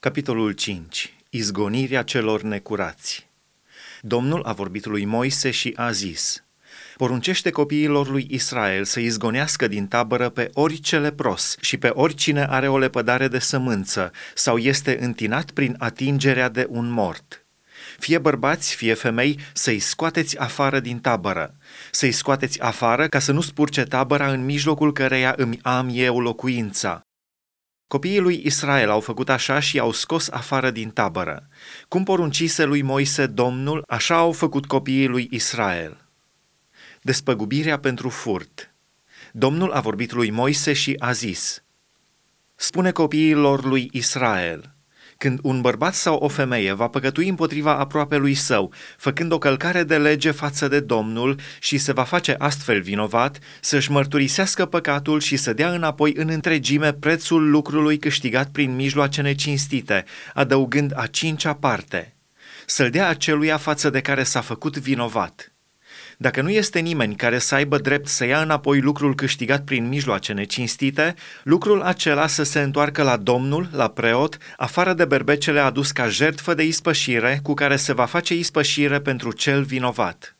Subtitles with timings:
[0.00, 1.14] Capitolul 5.
[1.30, 3.28] Izgonirea celor necurați.
[4.00, 6.44] Domnul a vorbit lui Moise și a zis,
[6.96, 12.68] Poruncește copiilor lui Israel să izgonească din tabără pe orice lepros și pe oricine are
[12.68, 17.44] o lepădare de sămânță sau este întinat prin atingerea de un mort.
[17.98, 21.54] Fie bărbați, fie femei, să-i scoateți afară din tabără.
[21.90, 27.05] Să-i scoateți afară ca să nu spurce tabăra în mijlocul căreia îmi am eu locuința
[27.88, 31.48] Copiii lui Israel au făcut așa și au scos afară din tabără.
[31.88, 36.08] Cum poruncise lui Moise Domnul, așa au făcut copiii lui Israel.
[37.02, 38.74] Despăgubirea pentru furt.
[39.32, 41.64] Domnul a vorbit lui Moise și a zis,
[42.54, 44.75] Spune copiilor lui Israel,
[45.18, 49.82] când un bărbat sau o femeie va păcătui împotriva aproape lui său, făcând o călcare
[49.82, 55.36] de lege față de Domnul și se va face astfel vinovat, să-și mărturisească păcatul și
[55.36, 62.16] să dea înapoi în întregime prețul lucrului câștigat prin mijloace necinstite, adăugând a cincea parte.
[62.66, 65.55] Să-l dea aceluia față de care s-a făcut vinovat.
[66.16, 70.32] Dacă nu este nimeni care să aibă drept să ia înapoi lucrul câștigat prin mijloace
[70.32, 76.08] necinstite, lucrul acela să se întoarcă la Domnul, la preot, afară de berbecele adus ca
[76.08, 80.36] jertfă de ispășire, cu care se va face ispășire pentru cel vinovat.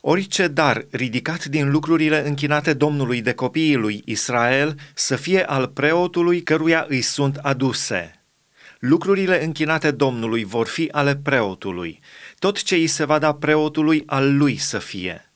[0.00, 6.42] Orice dar ridicat din lucrurile închinate Domnului de copiii lui Israel să fie al preotului
[6.42, 8.16] căruia îi sunt aduse–
[8.82, 12.00] Lucrurile închinate Domnului vor fi ale preotului.
[12.42, 15.32] Tot ce îi se va da preotului al lui să fie.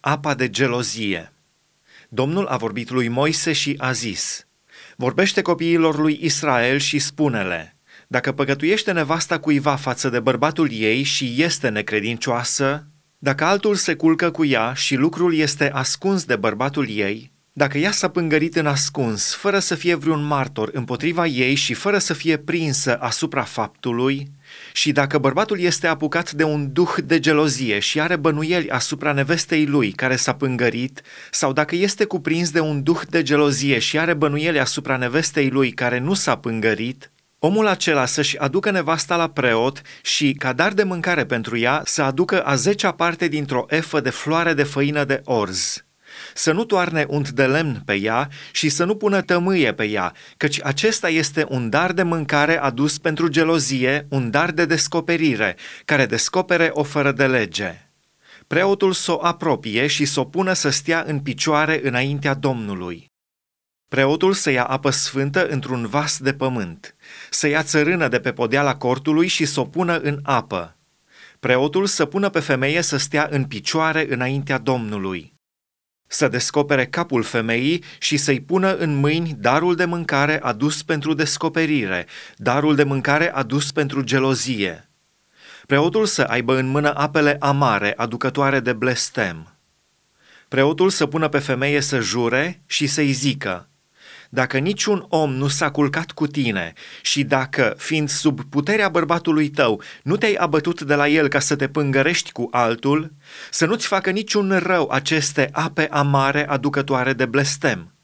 [0.00, 1.32] Apa de gelozie.
[2.08, 4.46] Domnul a vorbit lui Moise și a zis,
[4.96, 11.34] Vorbește copiilor lui Israel și spune-le, dacă păcătuiește nevasta cuiva față de bărbatul ei și
[11.36, 12.86] este necredincioasă,
[13.18, 17.90] dacă altul se culcă cu ea și lucrul este ascuns de bărbatul ei, dacă ea
[17.90, 22.36] s-a pângărit în ascuns, fără să fie vreun martor împotriva ei și fără să fie
[22.36, 24.30] prinsă asupra faptului,
[24.72, 29.66] și dacă bărbatul este apucat de un duh de gelozie și are bănuieli asupra nevestei
[29.66, 34.14] lui care s-a pângărit, sau dacă este cuprins de un duh de gelozie și are
[34.14, 39.82] bănuieli asupra nevestei lui care nu s-a pângărit, omul acela să-și aducă nevasta la preot
[40.02, 44.10] și, ca dar de mâncare pentru ea, să aducă a zecea parte dintr-o efă de
[44.10, 45.84] floare de făină de orz
[46.34, 50.12] să nu toarne unt de lemn pe ea și să nu pună tămâie pe ea,
[50.36, 56.06] căci acesta este un dar de mâncare adus pentru gelozie, un dar de descoperire, care
[56.06, 57.88] descopere o fără de lege.
[58.46, 63.12] Preotul să o apropie și să o pună să stea în picioare înaintea Domnului.
[63.88, 66.94] Preotul să ia apă sfântă într-un vas de pământ,
[67.30, 70.76] să ia țărână de pe podeala cortului și să o pună în apă.
[71.40, 75.33] Preotul să pună pe femeie să stea în picioare înaintea Domnului
[76.14, 82.06] să descopere capul femeii și să-i pună în mâini darul de mâncare adus pentru descoperire,
[82.36, 84.90] darul de mâncare adus pentru gelozie.
[85.66, 89.56] Preotul să aibă în mână apele amare, aducătoare de blestem.
[90.48, 93.68] Preotul să pună pe femeie să jure și să-i zică–
[94.34, 96.72] dacă niciun om nu s-a culcat cu tine
[97.02, 101.56] și dacă, fiind sub puterea bărbatului tău, nu te-ai abătut de la el ca să
[101.56, 103.12] te pângărești cu altul,
[103.50, 107.94] să nu-ți facă niciun rău aceste ape amare aducătoare de blestem.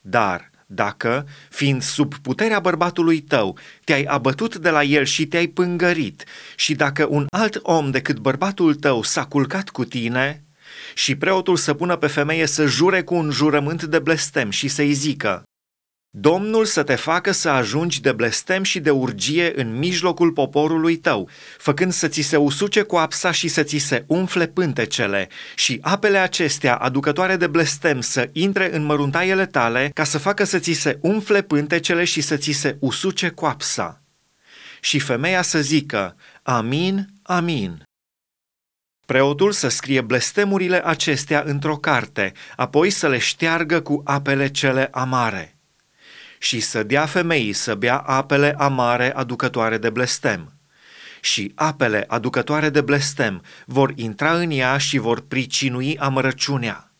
[0.00, 6.24] Dar, dacă, fiind sub puterea bărbatului tău, te-ai abătut de la el și te-ai pângărit,
[6.56, 10.42] și dacă un alt om decât bărbatul tău s-a culcat cu tine,
[10.94, 14.92] și preotul să pună pe femeie să jure cu un jurământ de blestem și să-i
[14.92, 15.42] zică,
[16.10, 21.28] Domnul să te facă să ajungi de blestem și de urgie în mijlocul poporului tău,
[21.58, 26.74] făcând să ți se usuce coapsa și să ți se umfle pântecele, și apele acestea,
[26.74, 31.42] aducătoare de blestem, să intre în măruntaiele tale, ca să facă să ți se umfle
[31.42, 34.02] pântecele și să ți se usuce coapsa.
[34.80, 37.87] Și femeia să zică, Amin, amin.
[39.08, 45.58] Preotul să scrie blestemurile acestea într-o carte, apoi să le șteargă cu apele cele amare
[46.38, 50.52] și să dea femeii să bea apele amare aducătoare de blestem.
[51.20, 56.92] Și apele aducătoare de blestem vor intra în ea și vor pricinui amărăciunea.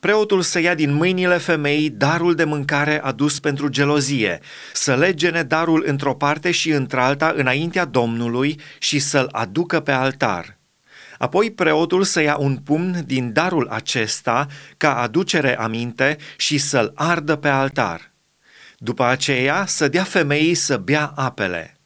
[0.00, 4.40] Preotul să ia din mâinile femeii darul de mâncare adus pentru gelozie,
[4.72, 10.62] să legene darul într-o parte și într-alta înaintea Domnului și să-l aducă pe altar.
[11.18, 14.46] Apoi preotul să ia un pumn din darul acesta
[14.76, 18.12] ca aducere aminte și să-l ardă pe altar.
[18.78, 21.78] După aceea să dea femeii să bea apele.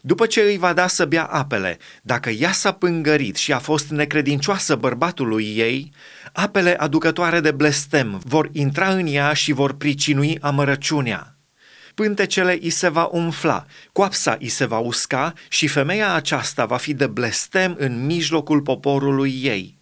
[0.00, 3.90] După ce îi va da să bea apele, dacă ea s-a pângărit și a fost
[3.90, 5.92] necredincioasă bărbatului ei,
[6.32, 11.35] apele aducătoare de blestem vor intra în ea și vor pricinui amărăciunea.
[11.96, 16.94] Pântecele îi se va umfla, coapsa îi se va usca și femeia aceasta va fi
[16.94, 19.78] de blestem în mijlocul poporului ei.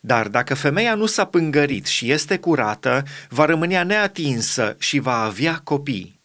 [0.00, 5.60] Dar dacă femeia nu s-a pângărit și este curată, va rămânea neatinsă și va avea
[5.64, 6.17] copii.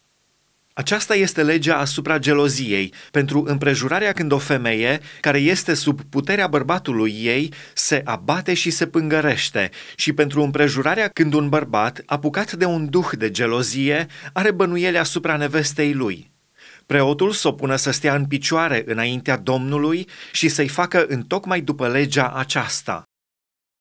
[0.76, 7.14] Aceasta este legea asupra geloziei, pentru împrejurarea când o femeie, care este sub puterea bărbatului
[7.22, 12.90] ei, se abate și se pângărește, și pentru împrejurarea când un bărbat, apucat de un
[12.90, 16.30] duh de gelozie, are bănuiele asupra nevestei lui.
[16.86, 21.88] Preotul să o pună să stea în picioare înaintea Domnului și să-i facă întocmai după
[21.88, 23.02] legea aceasta.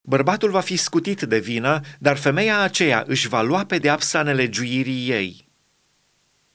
[0.08, 5.43] Bărbatul va fi scutit de vină, dar femeia aceea își va lua pedeapsa nelegiuirii ei.